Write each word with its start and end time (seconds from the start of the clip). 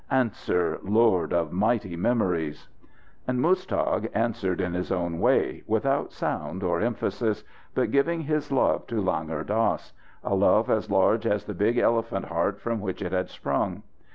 Answer, 0.09 0.79
lord 0.81 1.31
of 1.31 1.51
mighty 1.51 1.95
memories!" 1.95 2.67
And 3.27 3.39
Muztagh 3.39 4.09
answered 4.15 4.59
in 4.59 4.73
his 4.73 4.91
own 4.91 5.19
way, 5.19 5.61
without 5.67 6.11
sound 6.11 6.63
or 6.63 6.81
emphasis, 6.81 7.43
but 7.75 7.91
giving 7.91 8.21
his 8.21 8.51
love 8.51 8.87
to 8.87 8.95
Langur 8.99 9.43
Dass, 9.45 9.93
a 10.23 10.33
love 10.33 10.71
as 10.71 10.89
large 10.89 11.27
as 11.27 11.43
the 11.45 11.53
big 11.53 11.77
elephant 11.77 12.25
heart 12.29 12.59
from 12.59 12.81
which 12.81 13.03
it 13.03 13.11
had 13.11 13.29
sprung. 13.29 13.83